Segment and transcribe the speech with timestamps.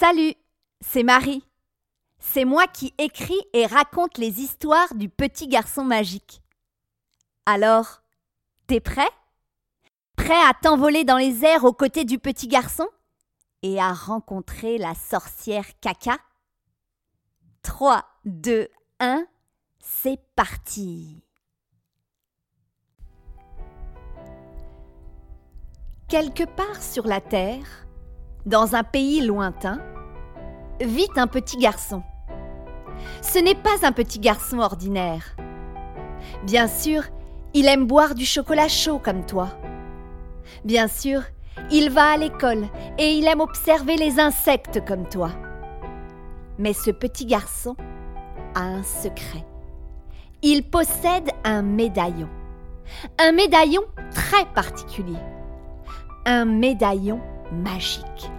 [0.00, 0.32] Salut,
[0.80, 1.44] c'est Marie.
[2.18, 6.40] C'est moi qui écris et raconte les histoires du petit garçon magique.
[7.44, 8.00] Alors,
[8.66, 9.10] t'es prêt?
[10.16, 12.88] Prêt à t'envoler dans les airs aux côtés du petit garçon?
[13.62, 16.16] Et à rencontrer la sorcière caca?
[17.60, 18.68] 3, 2,
[19.00, 19.26] 1,
[19.80, 21.22] c'est parti
[26.08, 27.86] Quelque part sur la Terre,
[28.46, 29.80] dans un pays lointain,
[30.80, 32.02] vit un petit garçon.
[33.22, 35.36] Ce n'est pas un petit garçon ordinaire.
[36.44, 37.02] Bien sûr,
[37.54, 39.48] il aime boire du chocolat chaud comme toi.
[40.64, 41.22] Bien sûr,
[41.70, 42.66] il va à l'école
[42.98, 45.30] et il aime observer les insectes comme toi.
[46.58, 47.76] Mais ce petit garçon
[48.54, 49.44] a un secret.
[50.42, 52.28] Il possède un médaillon.
[53.18, 55.18] Un médaillon très particulier
[56.26, 57.20] un médaillon
[57.52, 58.30] magique.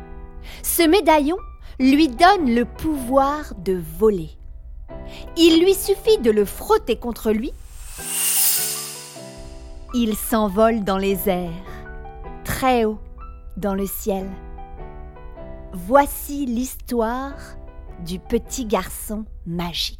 [0.78, 1.36] Ce médaillon
[1.82, 4.30] lui donne le pouvoir de voler.
[5.36, 7.52] Il lui suffit de le frotter contre lui.
[9.94, 11.52] Il s'envole dans les airs,
[12.46, 13.00] très haut
[13.58, 14.26] dans le ciel.
[15.74, 17.36] Voici l'histoire
[18.06, 20.00] du petit garçon magique.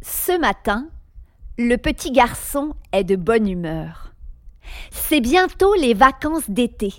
[0.00, 0.88] Ce matin,
[1.58, 4.14] le petit garçon est de bonne humeur.
[4.90, 6.94] C'est bientôt les vacances d'été.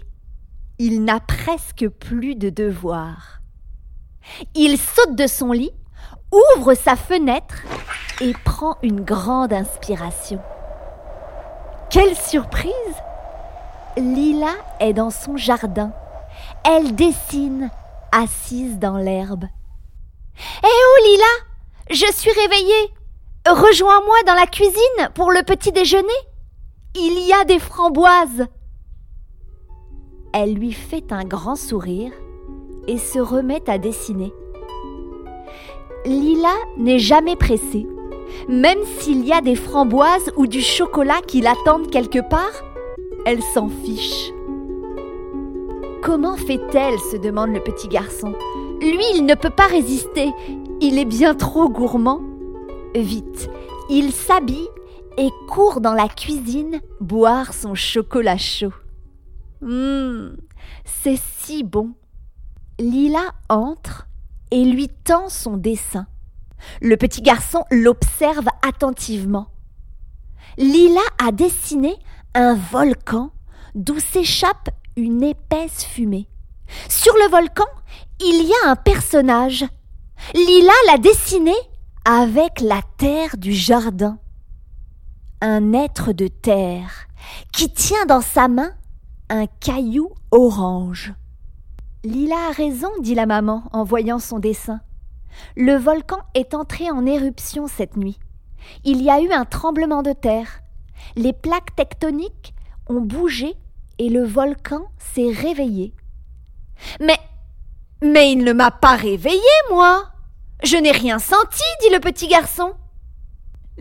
[0.80, 3.42] Il n'a presque plus de devoirs.
[4.56, 5.74] Il saute de son lit,
[6.32, 7.64] ouvre sa fenêtre
[8.22, 10.42] et prend une grande inspiration.
[11.90, 12.72] Quelle surprise
[13.98, 15.92] Lila est dans son jardin.
[16.64, 17.70] Elle dessine,
[18.12, 19.46] assise dans l'herbe.
[20.64, 22.94] Eh oh Lila Je suis réveillée
[23.46, 26.08] Rejoins-moi dans la cuisine pour le petit déjeuner
[26.96, 28.48] il y a des framboises.
[30.34, 32.12] Elle lui fait un grand sourire
[32.88, 34.32] et se remet à dessiner.
[36.06, 37.88] Lila n'est jamais pressée.
[38.48, 42.64] Même s'il y a des framboises ou du chocolat qui l'attendent quelque part,
[43.26, 44.32] elle s'en fiche.
[46.02, 48.34] Comment fait-elle se demande le petit garçon.
[48.82, 50.30] Lui, il ne peut pas résister.
[50.80, 52.22] Il est bien trop gourmand.
[52.96, 53.50] Vite,
[53.90, 54.70] il s'habille
[55.18, 58.72] et court dans la cuisine boire son chocolat chaud.
[59.62, 60.38] Hum,
[60.86, 61.94] c'est si bon.
[62.80, 64.08] Lila entre
[64.52, 66.08] et lui tend son dessin.
[66.82, 69.48] Le petit garçon l'observe attentivement.
[70.58, 71.96] Lila a dessiné
[72.34, 73.32] un volcan
[73.76, 76.28] d'où s'échappe une épaisse fumée.
[76.88, 77.68] Sur le volcan,
[78.20, 79.66] il y a un personnage.
[80.34, 81.54] Lila l'a dessiné
[82.06, 84.20] avec la terre du jardin
[85.42, 87.08] un être de terre
[87.54, 88.72] qui tient dans sa main
[89.30, 91.14] un caillou orange.
[92.04, 94.82] Lila a raison, dit la maman en voyant son dessin.
[95.56, 98.20] Le volcan est entré en éruption cette nuit.
[98.84, 100.62] Il y a eu un tremblement de terre.
[101.16, 102.54] Les plaques tectoniques
[102.88, 103.56] ont bougé
[104.00, 105.94] et le volcan s'est réveillé.
[107.00, 107.20] Mais.
[108.02, 110.06] Mais il ne m'a pas réveillé, moi.
[110.64, 112.74] Je n'ai rien senti, dit le petit garçon.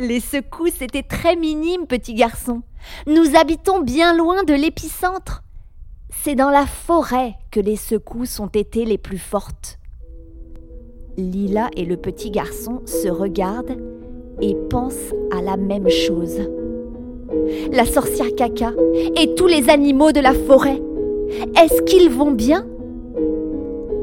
[0.01, 2.63] Les secousses étaient très minimes, petit garçon.
[3.09, 5.43] Nous habitons bien loin de l'épicentre.
[6.11, 9.81] C'est dans la forêt que les secousses ont été les plus fortes.
[11.17, 13.77] Lila et le petit garçon se regardent
[14.41, 16.49] et pensent à la même chose.
[17.73, 18.71] La sorcière caca
[19.17, 20.81] et tous les animaux de la forêt,
[21.61, 22.65] est-ce qu'ils vont bien?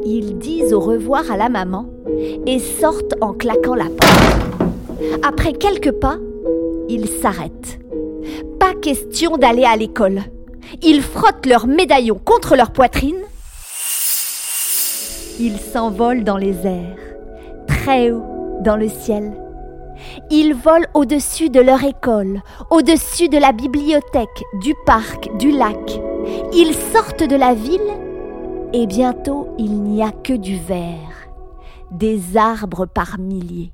[0.03, 1.87] Ils disent au revoir à la maman
[2.45, 4.44] et sortent en claquant la porte.
[5.23, 6.17] Après quelques pas,
[6.89, 7.79] ils s'arrêtent.
[8.59, 10.21] Pas question d'aller à l'école.
[10.81, 13.21] Ils frottent leurs médaillons contre leur poitrine.
[15.39, 16.97] Ils s'envolent dans les airs,
[17.67, 18.23] très haut
[18.61, 19.33] dans le ciel.
[20.31, 25.99] Ils volent au-dessus de leur école, au-dessus de la bibliothèque, du parc, du lac.
[26.53, 27.79] Ils sortent de la ville
[28.73, 31.29] et bientôt il n'y a que du vert,
[31.91, 33.71] des arbres par milliers.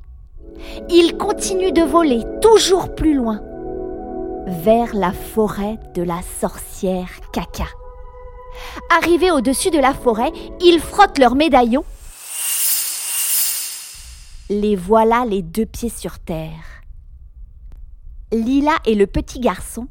[0.89, 3.42] Il continue de voler toujours plus loin,
[4.48, 7.68] vers la forêt de la sorcière caca.
[8.89, 10.31] Arrivés au-dessus de la forêt,
[10.62, 11.86] ils frottent leurs médaillons.
[14.50, 16.83] Les voilà les deux pieds sur terre.
[18.33, 19.88] Lila et le petit garçon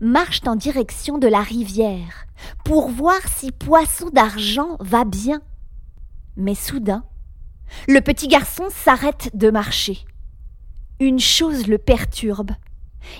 [0.00, 2.26] marchent en direction de la rivière
[2.64, 5.40] pour voir si Poisson d'argent va bien.
[6.36, 7.04] Mais soudain,
[7.86, 10.04] le petit garçon s'arrête de marcher.
[11.00, 12.50] Une chose le perturbe.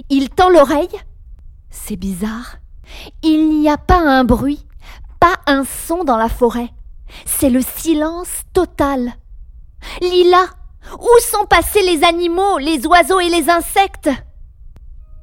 [0.09, 0.97] Il tend l'oreille.
[1.71, 2.57] C'est bizarre.
[3.23, 4.67] Il n'y a pas un bruit,
[5.21, 6.71] pas un son dans la forêt.
[7.25, 9.13] c'est le silence total.
[10.01, 10.45] Lila,
[10.99, 14.11] où sont passés les animaux, les oiseaux et les insectes?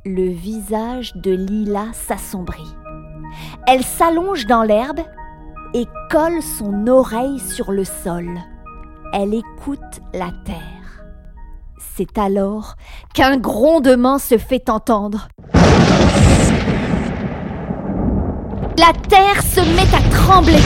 [0.06, 2.76] Le visage de Lila s'assombrit.
[3.68, 5.02] Elle s'allonge dans l'herbe
[5.74, 8.40] et colle son oreille sur le sol.
[9.18, 9.80] Elle écoute
[10.14, 11.06] la terre.
[11.96, 12.76] C'est alors
[13.14, 15.30] qu'un grondement se fait entendre.
[18.78, 20.60] La terre se met à trembler.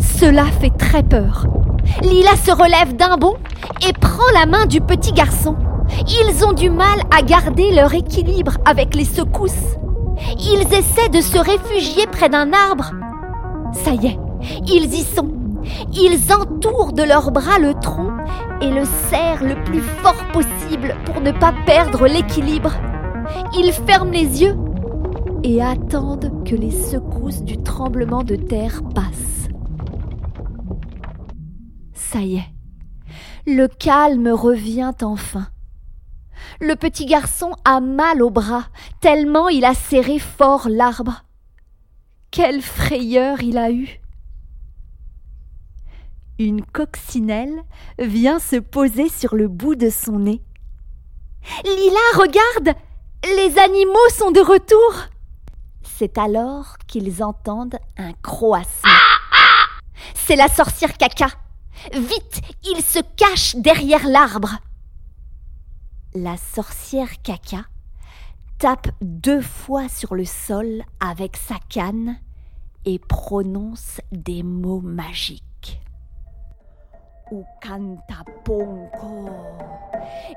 [0.00, 1.46] Cela fait très peur.
[2.02, 3.36] Lila se relève d'un bond
[3.88, 5.54] et prend la main du petit garçon.
[6.08, 9.78] Ils ont du mal à garder leur équilibre avec les secousses.
[10.36, 12.90] Ils essaient de se réfugier près d'un arbre.
[13.72, 14.18] Ça y est,
[14.66, 15.32] ils y sont.
[15.92, 18.12] Ils entourent de leurs bras le tronc
[18.60, 22.72] et le serrent le plus fort possible pour ne pas perdre l'équilibre.
[23.56, 24.56] Ils ferment les yeux
[25.42, 29.48] et attendent que les secousses du tremblement de terre passent.
[31.92, 32.48] Ça y est,
[33.46, 35.48] le calme revient enfin.
[36.60, 38.64] Le petit garçon a mal au bras,
[39.00, 41.24] tellement il a serré fort l'arbre.
[42.30, 44.00] Quelle frayeur il a eue.
[46.38, 47.62] Une coccinelle
[47.98, 50.40] vient se poser sur le bout de son nez.
[51.64, 52.78] Lila, regarde
[53.24, 55.08] Les animaux sont de retour
[55.82, 58.92] C'est alors qu'ils entendent un croassement.
[60.14, 61.28] C'est la sorcière caca.
[61.92, 64.58] Vite, il se cache derrière l'arbre.
[66.14, 67.64] La sorcière caca
[68.58, 72.18] tape deux fois sur le sol avec sa canne
[72.84, 75.47] et prononce des mots magiques.
[77.30, 79.28] Ukanta ponko.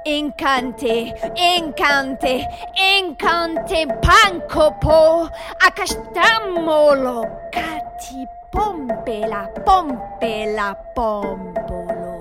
[0.05, 2.45] Encante, encante,
[2.75, 5.29] encante pankopo.
[5.65, 12.19] Akashtamolo kati pompela, pompela, pompolo.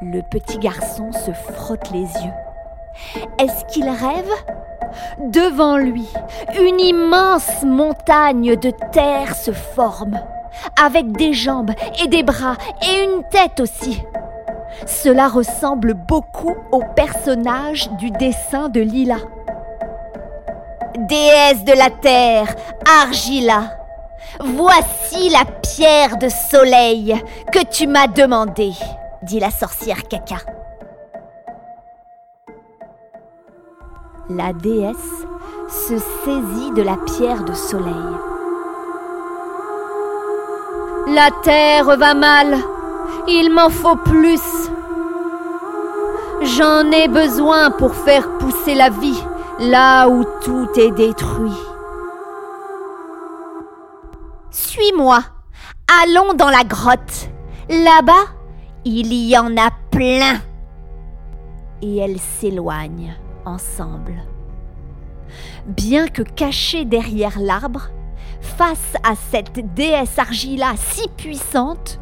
[0.00, 2.38] Le petit garçon se frotte les yeux.
[3.40, 4.30] Est-ce qu'il rêve?
[5.18, 6.08] Devant lui,
[6.56, 10.20] une immense montagne de terre se forme
[10.82, 11.72] avec des jambes
[12.02, 14.02] et des bras et une tête aussi.
[14.86, 19.16] Cela ressemble beaucoup au personnage du dessin de Lila.
[20.98, 22.54] Déesse de la terre,
[23.02, 23.78] Argila,
[24.40, 27.20] voici la pierre de soleil
[27.52, 28.72] que tu m'as demandée,
[29.22, 30.36] dit la sorcière Caca.
[34.28, 34.96] La déesse
[35.68, 37.94] se saisit de la pierre de soleil.
[41.06, 42.56] La terre va mal.
[43.26, 44.70] Il m'en faut plus.
[46.42, 49.22] J'en ai besoin pour faire pousser la vie
[49.58, 51.58] là où tout est détruit.
[54.50, 55.20] Suis-moi.
[56.02, 57.28] Allons dans la grotte.
[57.68, 58.26] Là-bas,
[58.84, 60.40] il y en a plein.
[61.82, 63.14] Et elles s'éloignent
[63.44, 64.14] ensemble.
[65.66, 67.88] Bien que cachées derrière l'arbre,
[68.40, 72.00] Face à cette déesse Argila si puissante,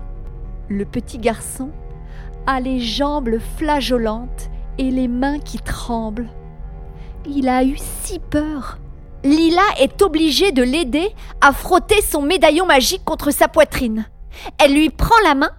[0.69, 1.71] le petit garçon
[2.47, 6.29] a les jambes flageolantes et les mains qui tremblent.
[7.27, 8.79] Il a eu si peur.
[9.25, 11.09] Lila est obligée de l'aider
[11.41, 14.07] à frotter son médaillon magique contre sa poitrine.
[14.59, 15.51] Elle lui prend la main.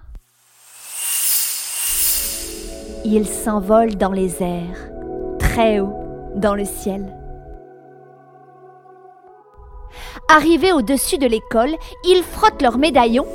[3.04, 4.90] Il s'envole dans les airs,
[5.38, 5.94] très haut
[6.36, 7.19] dans le ciel.
[10.28, 13.26] Arrivés au-dessus de l'école, ils frottent leurs médaillons.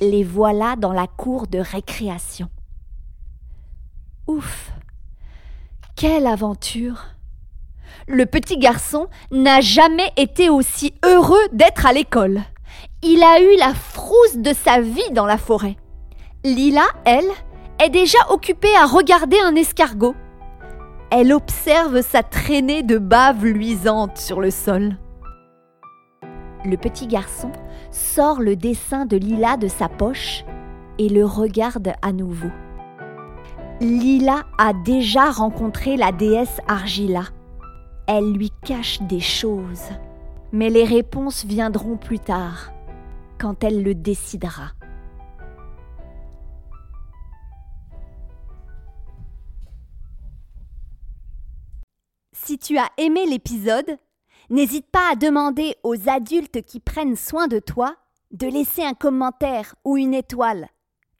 [0.00, 2.48] Les voilà dans la cour de récréation.
[4.26, 4.70] Ouf
[5.96, 7.06] Quelle aventure
[8.06, 12.42] Le petit garçon n'a jamais été aussi heureux d'être à l'école.
[13.02, 15.76] Il a eu la frousse de sa vie dans la forêt.
[16.44, 17.28] Lila, elle,
[17.82, 20.14] est déjà occupée à regarder un escargot
[21.10, 24.96] elle observe sa traînée de bave luisante sur le sol.
[26.64, 27.50] Le petit garçon
[27.90, 30.44] sort le dessin de Lila de sa poche
[30.98, 32.50] et le regarde à nouveau.
[33.80, 37.22] Lila a déjà rencontré la déesse Argila.
[38.06, 39.90] Elle lui cache des choses,
[40.52, 42.72] mais les réponses viendront plus tard,
[43.38, 44.72] quand elle le décidera.
[52.48, 53.98] Si tu as aimé l'épisode,
[54.48, 57.94] n'hésite pas à demander aux adultes qui prennent soin de toi
[58.30, 60.70] de laisser un commentaire ou une étoile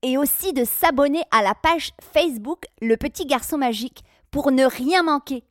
[0.00, 5.02] et aussi de s'abonner à la page Facebook Le Petit Garçon Magique pour ne rien
[5.02, 5.44] manquer.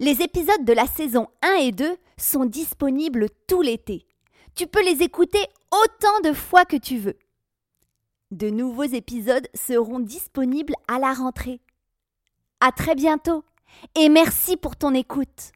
[0.00, 4.06] Les épisodes de la saison 1 et 2 sont disponibles tout l'été.
[4.54, 7.18] Tu peux les écouter autant de fois que tu veux.
[8.30, 11.60] De nouveaux épisodes seront disponibles à la rentrée.
[12.60, 13.44] À très bientôt
[13.94, 15.53] et merci pour ton écoute.